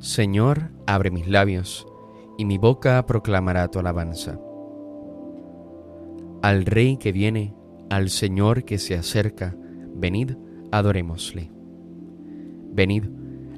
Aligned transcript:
Señor, 0.00 0.70
abre 0.86 1.10
mis 1.10 1.28
labios, 1.28 1.86
y 2.38 2.46
mi 2.46 2.56
boca 2.56 3.04
proclamará 3.04 3.68
tu 3.68 3.80
alabanza. 3.80 4.40
Al 6.40 6.64
Rey 6.64 6.96
que 6.96 7.12
viene, 7.12 7.54
al 7.90 8.08
Señor 8.08 8.64
que 8.64 8.78
se 8.78 8.94
acerca, 8.94 9.54
venid, 9.94 10.38
adorémosle. 10.72 11.52
Venid, 12.72 13.10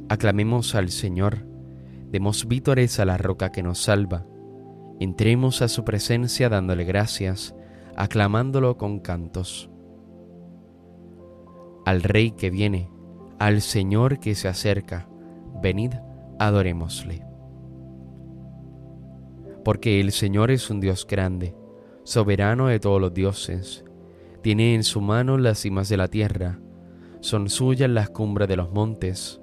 aclamemos 0.09 0.75
al 0.75 0.89
Señor, 0.89 1.47
demos 2.11 2.49
vítores 2.49 2.99
a 2.99 3.05
la 3.05 3.19
roca 3.19 3.53
que 3.53 3.63
nos 3.63 3.79
salva, 3.79 4.27
entremos 4.99 5.63
a 5.63 5.69
su 5.69 5.85
presencia 5.85 6.49
dándole 6.49 6.83
gracias, 6.83 7.55
aclamándolo 7.97 8.79
con 8.79 8.99
cantos. 8.99 9.71
Al 11.87 12.03
Rey 12.03 12.33
que 12.33 12.51
viene, 12.51 12.91
al 13.39 13.61
Señor 13.61 14.19
que 14.19 14.35
se 14.35 14.49
acerca, 14.49 15.09
venid, 15.63 15.93
adorémosle. 15.93 16.12
Porque 19.65 20.01
el 20.01 20.11
Señor 20.11 20.51
es 20.51 20.71
un 20.71 20.81
Dios 20.81 21.07
grande, 21.07 21.55
soberano 22.03 22.67
de 22.67 22.81
todos 22.81 23.01
los 23.01 23.15
dioses, 23.15 23.85
tiene 24.43 24.75
en 24.75 24.83
su 24.83 25.01
mano 25.01 25.39
las 25.39 25.61
cimas 25.61 25.89
de 25.89 25.97
la 25.97 26.09
tierra, 26.09 26.59
son 27.21 27.49
suyas 27.49 27.89
las 27.89 28.11
cumbres 28.11 28.49
de 28.49 28.57
los 28.57 28.73
montes, 28.73 29.41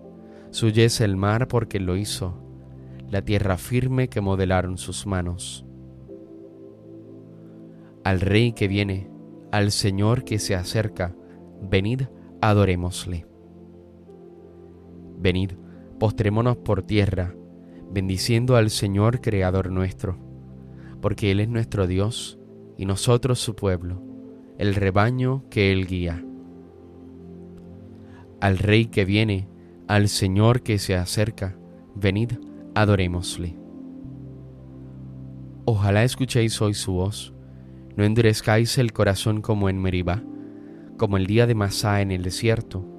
suya 0.49 0.83
es 0.83 0.99
el 0.99 1.15
mar 1.15 1.47
porque 1.47 1.79
lo 1.79 1.95
hizo, 1.95 2.43
la 3.09 3.21
tierra 3.21 3.57
firme 3.57 4.09
que 4.09 4.19
modelaron 4.19 4.77
sus 4.77 5.07
manos. 5.07 5.65
Al 8.03 8.19
Rey 8.19 8.51
que 8.51 8.67
viene, 8.67 9.09
al 9.53 9.71
Señor 9.71 10.25
que 10.25 10.37
se 10.37 10.53
acerca, 10.53 11.15
venid, 11.61 12.03
adorémosle. 12.41 13.25
Venid, 15.17 15.51
postrémonos 15.99 16.57
por 16.57 16.83
tierra, 16.83 17.35
bendiciendo 17.91 18.55
al 18.55 18.69
Señor 18.69 19.21
Creador 19.21 19.71
nuestro, 19.71 20.17
porque 21.01 21.31
Él 21.31 21.39
es 21.39 21.49
nuestro 21.49 21.87
Dios 21.87 22.39
y 22.77 22.85
nosotros 22.85 23.39
su 23.39 23.55
pueblo, 23.55 24.01
el 24.57 24.75
rebaño 24.75 25.43
que 25.49 25.71
Él 25.71 25.85
guía. 25.85 26.23
Al 28.39 28.57
Rey 28.57 28.85
que 28.85 29.03
viene, 29.05 29.49
al 29.87 30.07
Señor 30.07 30.61
que 30.61 30.79
se 30.79 30.95
acerca, 30.95 31.57
venid, 31.95 32.33
adorémosle. 32.75 33.57
Ojalá 35.65 36.03
escuchéis 36.03 36.61
hoy 36.61 36.73
su 36.73 36.93
voz, 36.93 37.33
no 37.95 38.05
endurezcáis 38.05 38.77
el 38.77 38.93
corazón 38.93 39.41
como 39.41 39.69
en 39.69 39.81
Meribá, 39.81 40.23
como 40.97 41.17
el 41.17 41.27
día 41.27 41.47
de 41.47 41.55
Masá 41.55 42.01
en 42.01 42.11
el 42.11 42.23
desierto, 42.23 42.98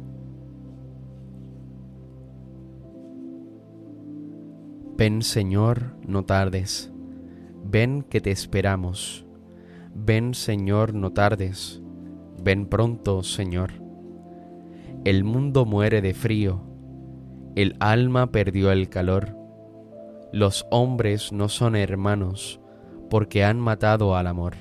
Ven 4.97 5.21
Señor, 5.23 5.95
no 6.05 6.25
tardes, 6.25 6.91
ven 7.63 8.03
que 8.03 8.21
te 8.21 8.29
esperamos. 8.31 9.25
Ven 9.95 10.33
Señor, 10.33 10.93
no 10.93 11.11
tardes, 11.11 11.81
ven 12.43 12.67
pronto 12.67 13.23
Señor. 13.23 13.71
El 15.03 15.23
mundo 15.23 15.65
muere 15.65 16.01
de 16.01 16.13
frío, 16.13 16.61
el 17.55 17.75
alma 17.79 18.31
perdió 18.31 18.71
el 18.71 18.89
calor. 18.89 19.35
Los 20.31 20.67
hombres 20.69 21.31
no 21.31 21.49
son 21.49 21.75
hermanos 21.75 22.61
porque 23.09 23.43
han 23.43 23.59
matado 23.59 24.15
al 24.15 24.27
amor. 24.27 24.55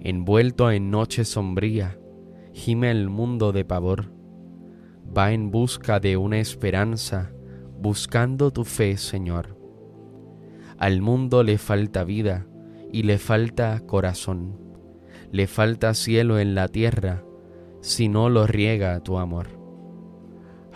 Envuelto 0.00 0.70
en 0.70 0.90
noche 0.90 1.24
sombría, 1.24 1.98
gime 2.52 2.90
el 2.90 3.10
mundo 3.10 3.52
de 3.52 3.64
pavor. 3.64 4.12
Va 5.16 5.32
en 5.32 5.50
busca 5.50 6.00
de 6.00 6.16
una 6.16 6.38
esperanza 6.38 7.32
buscando 7.80 8.50
tu 8.52 8.64
fe, 8.64 8.96
Señor. 8.98 9.56
Al 10.78 11.00
mundo 11.00 11.42
le 11.42 11.58
falta 11.58 12.04
vida 12.04 12.46
y 12.92 13.04
le 13.04 13.18
falta 13.18 13.80
corazón, 13.86 14.58
le 15.32 15.46
falta 15.46 15.94
cielo 15.94 16.38
en 16.38 16.54
la 16.54 16.68
tierra 16.68 17.24
si 17.80 18.08
no 18.08 18.28
lo 18.28 18.46
riega 18.46 19.00
tu 19.00 19.18
amor. 19.18 19.48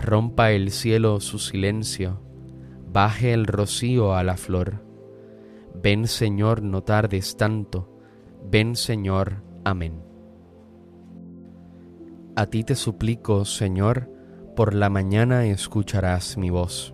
Rompa 0.01 0.53
el 0.53 0.71
cielo 0.71 1.21
su 1.21 1.39
silencio, 1.39 2.21
baje 2.91 3.33
el 3.33 3.47
rocío 3.47 4.15
a 4.15 4.25
la 4.25 4.37
flor. 4.37 4.85
Ven 5.75 6.07
Señor, 6.07 6.63
no 6.63 6.83
tardes 6.83 7.37
tanto, 7.37 7.99
ven 8.51 8.77
Señor, 8.77 9.43
amén. 9.65 10.03
A 12.37 12.47
ti 12.47 12.65
te 12.65 12.75
suplico, 12.75 13.45
Señor, 13.45 14.11
por 14.57 14.75
la 14.75 14.89
mañana 14.89 15.47
escucharás 15.47 16.37
mi 16.37 16.51
voz. 16.51 16.94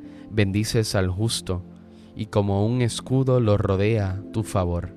bendices 0.31 0.95
al 0.95 1.09
justo, 1.09 1.63
y 2.15 2.27
como 2.27 2.65
un 2.65 2.81
escudo 2.81 3.39
lo 3.39 3.57
rodea 3.57 4.21
tu 4.33 4.43
favor. 4.43 4.95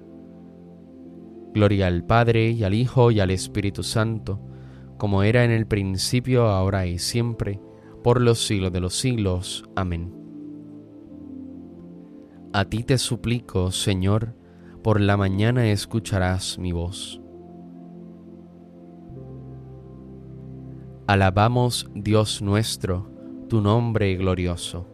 Gloria 1.53 1.87
al 1.87 2.05
Padre 2.05 2.51
y 2.51 2.65
al 2.65 2.75
Hijo 2.75 3.11
y 3.11 3.21
al 3.21 3.31
Espíritu 3.31 3.83
Santo, 3.83 4.41
como 4.99 5.23
era 5.23 5.45
en 5.45 5.51
el 5.51 5.67
principio, 5.67 6.47
ahora 6.49 6.87
y 6.87 6.99
siempre, 6.99 7.61
por 8.03 8.21
los 8.21 8.45
siglos 8.47 8.73
de 8.73 8.81
los 8.81 8.95
siglos. 8.95 9.65
Amén. 9.77 10.13
A 12.53 12.65
ti 12.67 12.85
te 12.85 12.99
suplico, 12.99 13.71
Señor, 13.71 14.35
por 14.83 15.01
la 15.01 15.17
mañana 15.17 15.71
escucharás 15.71 16.59
mi 16.59 16.73
voz. 16.73 17.21
Alabamos, 21.07 21.91
Dios 21.95 22.43
nuestro, 22.43 23.11
tu 23.49 23.61
nombre 23.61 24.15
glorioso. 24.17 24.94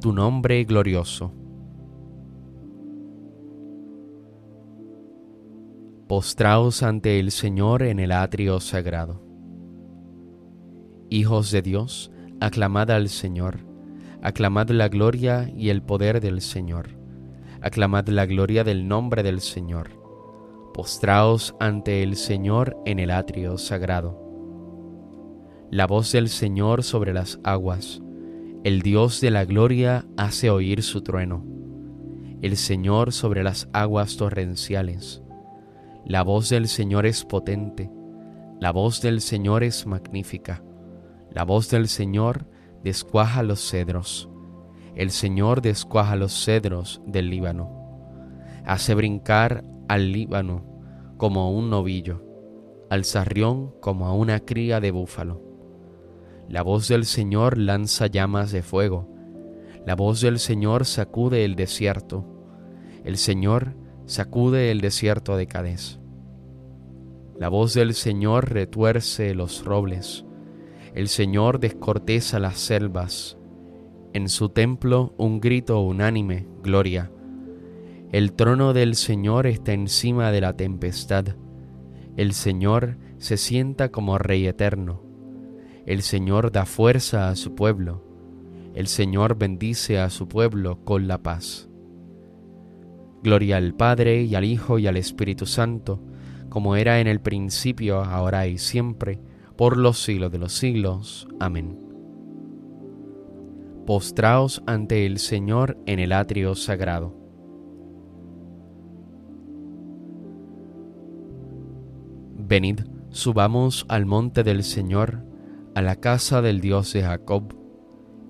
tu 0.00 0.12
nombre 0.12 0.64
glorioso. 0.64 1.32
postraos 6.08 6.82
ante 6.82 7.20
el 7.20 7.30
Señor 7.30 7.82
en 7.82 8.00
el 8.00 8.12
atrio 8.12 8.60
sagrado. 8.60 9.22
Hijos 11.10 11.50
de 11.50 11.60
Dios, 11.60 12.10
aclamad 12.40 12.90
al 12.90 13.10
Señor, 13.10 13.58
aclamad 14.22 14.70
la 14.70 14.88
gloria 14.88 15.52
y 15.54 15.68
el 15.68 15.82
poder 15.82 16.22
del 16.22 16.40
Señor, 16.40 16.88
aclamad 17.60 18.08
la 18.08 18.24
gloria 18.24 18.64
del 18.64 18.88
nombre 18.88 19.22
del 19.22 19.40
Señor. 19.42 19.90
Postraos 20.72 21.54
ante 21.60 22.02
el 22.02 22.16
Señor 22.16 22.76
en 22.86 23.00
el 23.00 23.10
atrio 23.10 23.58
sagrado. 23.58 24.18
La 25.70 25.86
voz 25.86 26.10
del 26.12 26.30
Señor 26.30 26.84
sobre 26.84 27.12
las 27.12 27.38
aguas, 27.44 28.00
el 28.68 28.82
Dios 28.82 29.22
de 29.22 29.30
la 29.30 29.46
gloria 29.46 30.04
hace 30.18 30.50
oír 30.50 30.82
su 30.82 31.00
trueno, 31.00 31.42
el 32.42 32.54
Señor 32.58 33.14
sobre 33.14 33.42
las 33.42 33.66
aguas 33.72 34.18
torrenciales 34.18 35.22
la 36.04 36.22
voz 36.22 36.50
del 36.50 36.68
Señor 36.68 37.06
es 37.06 37.24
potente, 37.24 37.90
la 38.60 38.70
voz 38.70 39.00
del 39.00 39.22
Señor 39.22 39.64
es 39.64 39.86
magnífica, 39.86 40.62
la 41.30 41.44
voz 41.44 41.70
del 41.70 41.88
Señor 41.88 42.46
descuaja 42.84 43.42
los 43.42 43.66
cedros, 43.66 44.28
el 44.94 45.12
Señor 45.12 45.62
descuaja 45.62 46.14
los 46.16 46.44
cedros 46.44 47.00
del 47.06 47.30
Líbano, 47.30 47.70
hace 48.66 48.94
brincar 48.94 49.64
al 49.88 50.12
Líbano 50.12 50.62
como 51.16 51.56
un 51.56 51.70
novillo, 51.70 52.22
al 52.90 53.06
sarrión 53.06 53.72
como 53.80 54.08
a 54.08 54.12
una 54.12 54.40
cría 54.40 54.78
de 54.78 54.90
búfalo. 54.90 55.47
La 56.48 56.62
voz 56.62 56.88
del 56.88 57.04
Señor 57.04 57.58
lanza 57.58 58.06
llamas 58.06 58.52
de 58.52 58.62
fuego, 58.62 59.06
la 59.84 59.94
voz 59.94 60.22
del 60.22 60.38
Señor 60.38 60.86
sacude 60.86 61.44
el 61.44 61.56
desierto, 61.56 62.24
el 63.04 63.18
Señor 63.18 63.74
sacude 64.06 64.70
el 64.70 64.80
desierto 64.80 65.36
de 65.36 65.46
Cadés. 65.46 66.00
La 67.38 67.48
voz 67.48 67.74
del 67.74 67.94
Señor 67.94 68.50
retuerce 68.50 69.34
los 69.34 69.64
robles, 69.64 70.24
el 70.94 71.08
Señor 71.08 71.60
descorteza 71.60 72.38
las 72.38 72.58
selvas. 72.58 73.36
En 74.14 74.30
su 74.30 74.48
templo 74.48 75.14
un 75.18 75.40
grito 75.40 75.80
unánime, 75.80 76.46
gloria. 76.62 77.12
El 78.10 78.32
trono 78.32 78.72
del 78.72 78.94
Señor 78.94 79.46
está 79.46 79.74
encima 79.74 80.32
de 80.32 80.40
la 80.40 80.54
tempestad. 80.54 81.26
El 82.16 82.32
Señor 82.32 82.96
se 83.18 83.36
sienta 83.36 83.90
como 83.90 84.16
Rey 84.16 84.46
eterno. 84.46 85.07
El 85.88 86.02
Señor 86.02 86.52
da 86.52 86.66
fuerza 86.66 87.30
a 87.30 87.34
su 87.34 87.54
pueblo. 87.54 88.04
El 88.74 88.88
Señor 88.88 89.38
bendice 89.38 89.98
a 89.98 90.10
su 90.10 90.28
pueblo 90.28 90.84
con 90.84 91.08
la 91.08 91.22
paz. 91.22 91.70
Gloria 93.22 93.56
al 93.56 93.72
Padre 93.72 94.24
y 94.24 94.34
al 94.34 94.44
Hijo 94.44 94.78
y 94.78 94.86
al 94.86 94.98
Espíritu 94.98 95.46
Santo, 95.46 96.02
como 96.50 96.76
era 96.76 97.00
en 97.00 97.06
el 97.06 97.22
principio, 97.22 98.04
ahora 98.04 98.46
y 98.46 98.58
siempre, 98.58 99.18
por 99.56 99.78
los 99.78 99.98
siglos 100.02 100.30
de 100.30 100.38
los 100.38 100.52
siglos. 100.52 101.26
Amén. 101.40 101.78
Postraos 103.86 104.62
ante 104.66 105.06
el 105.06 105.18
Señor 105.18 105.78
en 105.86 106.00
el 106.00 106.12
atrio 106.12 106.54
sagrado. 106.54 107.16
Venid, 112.36 112.80
subamos 113.08 113.86
al 113.88 114.04
monte 114.04 114.42
del 114.42 114.64
Señor, 114.64 115.26
a 115.78 115.82
la 115.82 115.94
casa 115.94 116.42
del 116.42 116.60
Dios 116.60 116.92
de 116.92 117.02
Jacob. 117.02 117.54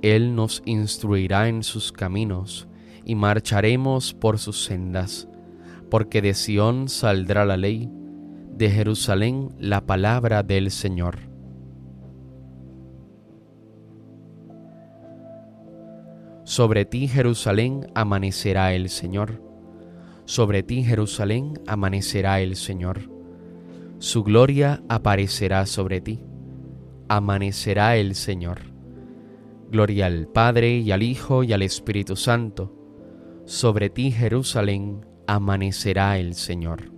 Él 0.03 0.35
nos 0.35 0.63
instruirá 0.67 1.49
en 1.49 1.63
sus 1.63 1.93
caminos 1.93 2.69
y 3.07 3.15
marcharemos 3.15 4.13
por 4.13 4.39
sus 4.39 4.65
sendas, 4.65 5.29
porque 5.91 6.21
de 6.21 6.35
Sión 6.35 6.91
saldrá 6.91 7.47
la 7.47 7.57
ley, 7.57 7.91
de 8.53 8.69
Jerusalén 8.69 9.55
la 9.59 9.87
palabra 9.87 10.43
del 10.43 10.71
Señor. 10.71 11.21
Sobre 16.45 16.85
ti, 16.85 17.09
Jerusalén, 17.09 17.91
amanecerá 17.95 18.75
el 18.75 18.91
Señor. 18.91 19.43
Sobre 20.27 20.63
ti, 20.63 20.85
Jerusalén, 20.85 21.55
amanecerá 21.67 22.43
el 22.43 22.57
Señor. 22.57 23.11
Su 24.01 24.23
gloria 24.23 24.83
aparecerá 24.91 25.65
sobre 25.65 26.03
ti. 26.03 26.28
Amanecerá 27.09 27.97
el 27.97 28.15
Señor. 28.15 28.61
Gloria 29.71 30.07
al 30.07 30.29
Padre 30.29 30.79
y 30.79 30.93
al 30.93 31.03
Hijo 31.03 31.43
y 31.45 31.53
al 31.53 31.63
Espíritu 31.63 32.17
Santo 32.17 32.75
sobre 33.49 33.89
ti 33.89 34.11
Jerusalén 34.11 35.07
amanecerá 35.27 36.19
el 36.19 36.35
Señor. 36.35 36.93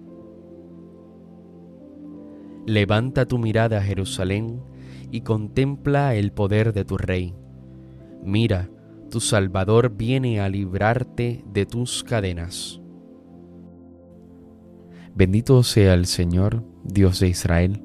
Levanta 2.67 3.27
tu 3.27 3.39
mirada 3.39 3.81
Jerusalén 3.81 4.61
y 5.13 5.21
contempla 5.21 6.17
el 6.17 6.33
poder 6.33 6.73
de 6.73 6.85
tu 6.85 6.99
Rey. 6.99 7.35
Mira, 8.25 8.69
tu 9.11 9.21
Salvador 9.21 9.97
viene 9.97 10.41
a 10.41 10.49
librarte 10.49 11.45
de 11.47 11.67
tus 11.67 12.03
cadenas. 12.03 12.81
Bendito 15.15 15.63
sea 15.63 15.95
el 15.95 16.07
Señor, 16.07 16.65
Dios 16.83 17.21
de 17.21 17.29
Israel, 17.29 17.85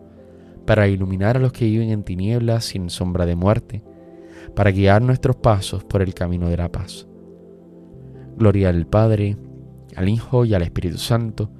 para 0.65 0.87
iluminar 0.87 1.37
a 1.37 1.39
los 1.39 1.51
que 1.51 1.65
viven 1.65 1.89
en 1.89 2.03
tinieblas 2.03 2.65
sin 2.65 2.89
sombra 2.89 3.25
de 3.25 3.35
muerte, 3.35 3.83
para 4.55 4.71
guiar 4.71 5.01
nuestros 5.01 5.35
pasos 5.35 5.83
por 5.83 6.01
el 6.01 6.13
camino 6.13 6.49
de 6.49 6.57
la 6.57 6.71
paz. 6.71 7.07
Gloria 8.37 8.69
al 8.69 8.87
Padre, 8.87 9.37
al 9.95 10.09
Hijo 10.09 10.45
y 10.45 10.53
al 10.53 10.61
Espíritu 10.61 10.97
Santo, 10.97 11.51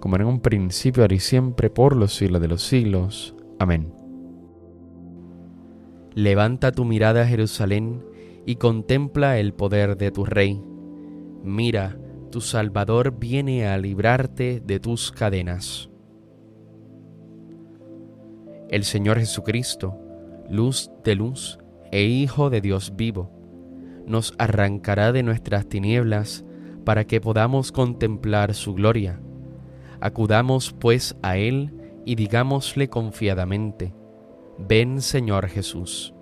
como 0.00 0.16
en 0.16 0.24
un 0.24 0.40
principio, 0.40 1.02
ahora 1.02 1.14
y 1.14 1.20
siempre, 1.20 1.70
por 1.70 1.94
los 1.94 2.14
siglos 2.14 2.40
de 2.40 2.48
los 2.48 2.62
siglos. 2.62 3.34
Amén. 3.58 3.92
Levanta 6.14 6.72
tu 6.72 6.84
mirada 6.84 7.22
a 7.22 7.26
Jerusalén 7.26 8.02
y 8.46 8.56
contempla 8.56 9.38
el 9.38 9.52
poder 9.52 9.96
de 9.96 10.10
tu 10.10 10.24
Rey. 10.24 10.60
Mira, 11.44 11.98
tu 12.30 12.40
Salvador 12.40 13.18
viene 13.18 13.66
a 13.66 13.78
librarte 13.78 14.60
de 14.60 14.80
tus 14.80 15.12
cadenas. 15.12 15.89
El 18.70 18.84
Señor 18.84 19.18
Jesucristo, 19.18 19.98
luz 20.48 20.92
de 21.02 21.16
luz 21.16 21.58
e 21.90 22.04
Hijo 22.04 22.50
de 22.50 22.60
Dios 22.60 22.92
vivo, 22.94 23.28
nos 24.06 24.32
arrancará 24.38 25.10
de 25.10 25.24
nuestras 25.24 25.68
tinieblas 25.68 26.44
para 26.84 27.04
que 27.04 27.20
podamos 27.20 27.72
contemplar 27.72 28.54
su 28.54 28.74
gloria. 28.74 29.20
Acudamos 30.00 30.72
pues 30.72 31.16
a 31.20 31.36
Él 31.36 31.72
y 32.06 32.14
digámosle 32.14 32.88
confiadamente, 32.88 33.92
ven 34.56 35.00
Señor 35.00 35.48
Jesús. 35.48 36.14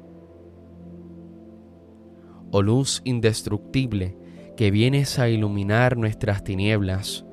Oh 2.51 2.63
luz 2.63 3.03
indestructible, 3.05 4.17
que 4.57 4.71
vienes 4.71 5.19
a 5.19 5.29
iluminar 5.29 5.99
nuestras 5.99 6.45
tinieblas, 6.45 7.27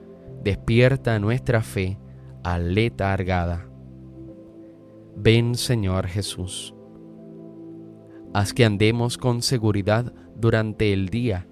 despierta 0.43 1.19
nuestra 1.19 1.61
fe 1.61 1.99
aletargada. 2.43 3.69
Ven 5.17 5.55
Señor 5.55 6.07
Jesús. 6.07 6.75
Haz 8.33 8.53
que 8.53 8.65
andemos 8.65 9.17
con 9.17 9.41
seguridad 9.41 10.13
durante 10.35 10.91
el 10.91 11.07
día, 11.07 11.47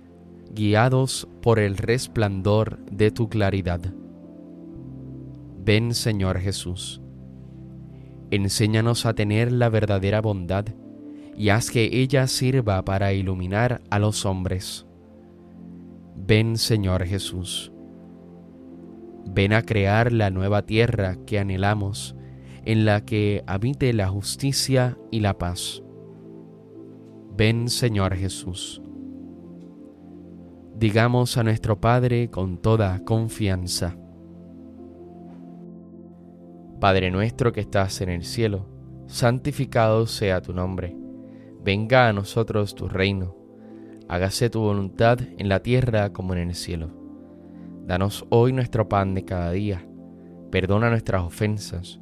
guiados 0.52 1.30
por 1.42 1.60
el 1.60 1.78
resplandor 1.78 2.80
de 2.92 3.10
tu 3.10 3.30
claridad. 3.30 3.80
Ven 5.64 5.94
Señor 5.94 6.40
Jesús. 6.40 7.02
Enséñanos 8.32 9.06
a 9.06 9.14
tener 9.14 9.52
la 9.54 9.70
verdadera 9.70 10.20
bondad 10.20 10.66
y 11.38 11.50
haz 11.50 11.72
que 11.72 11.90
ella 11.94 12.28
sirva 12.28 12.84
para 12.84 13.14
iluminar 13.14 13.82
a 13.90 13.98
los 13.98 14.26
hombres. 14.26 14.86
Ven 16.18 16.58
Señor 16.58 17.06
Jesús. 17.06 17.72
Ven 19.26 19.54
a 19.54 19.62
crear 19.62 20.12
la 20.12 20.30
nueva 20.32 20.66
tierra 20.66 21.16
que 21.26 21.40
anhelamos, 21.40 22.18
en 22.66 22.86
la 22.86 23.06
que 23.06 23.44
habite 23.48 23.94
la 23.94 24.08
justicia 24.08 24.98
y 25.12 25.20
la 25.20 25.38
paz. 25.38 25.84
Ven 27.36 27.70
Señor 27.70 28.16
Jesús. 28.16 28.82
Digamos 30.76 31.38
a 31.38 31.44
nuestro 31.44 31.80
Padre 31.80 32.30
con 32.30 32.58
toda 32.58 33.04
confianza. 33.04 33.98
Padre 36.80 37.12
nuestro 37.12 37.54
que 37.54 37.62
estás 37.62 38.02
en 38.02 38.10
el 38.10 38.24
cielo, 38.24 38.68
santificado 39.08 40.06
sea 40.06 40.42
tu 40.42 40.54
nombre. 40.54 40.96
Venga 41.64 42.10
a 42.10 42.14
nosotros 42.14 42.76
tu 42.76 42.88
reino 42.88 43.44
hágase 44.08 44.50
tu 44.50 44.62
voluntad 44.62 45.20
en 45.38 45.50
la 45.50 45.62
tierra 45.62 46.12
como 46.12 46.34
en 46.34 46.50
el 46.50 46.56
cielo. 46.56 46.92
Danos 47.86 48.26
hoy 48.30 48.54
nuestro 48.54 48.88
pan 48.88 49.14
de 49.14 49.26
cada 49.26 49.52
día. 49.52 49.88
Perdona 50.52 50.90
nuestras 50.90 51.24
ofensas, 51.24 52.00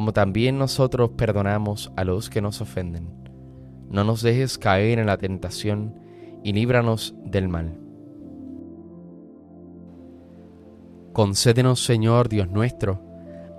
como 0.00 0.14
también 0.14 0.56
nosotros 0.56 1.10
perdonamos 1.10 1.92
a 1.94 2.04
los 2.04 2.30
que 2.30 2.40
nos 2.40 2.62
ofenden. 2.62 3.10
No 3.90 4.02
nos 4.02 4.22
dejes 4.22 4.56
caer 4.56 4.98
en 4.98 5.04
la 5.04 5.18
tentación 5.18 5.94
y 6.42 6.54
líbranos 6.54 7.14
del 7.26 7.50
mal. 7.50 7.78
Concédenos, 11.12 11.84
Señor 11.84 12.30
Dios 12.30 12.48
nuestro, 12.48 13.02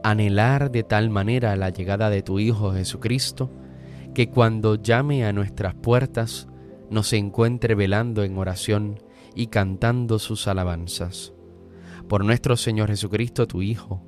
anhelar 0.03 0.71
de 0.71 0.81
tal 0.81 1.12
manera 1.12 1.55
la 1.55 1.69
llegada 1.69 2.10
de 2.10 2.24
tu 2.24 2.39
Hijo 2.39 2.74
Jesucristo, 2.74 3.51
que 4.15 4.31
cuando 4.31 4.81
llame 4.81 5.24
a 5.25 5.33
nuestras 5.33 5.75
puertas, 5.75 6.48
nos 6.89 7.13
encuentre 7.13 7.75
velando 7.75 8.24
en 8.24 8.36
oración 8.39 9.00
y 9.36 9.45
cantando 9.45 10.17
sus 10.17 10.48
alabanzas. 10.48 11.33
Por 12.10 12.25
nuestro 12.25 12.57
Señor 12.57 12.89
Jesucristo, 12.89 13.45
tu 13.45 13.62
Hijo, 13.62 14.07